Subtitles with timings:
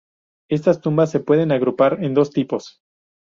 [0.49, 2.79] Estas tumbas se pueden agrupar en dos tipos.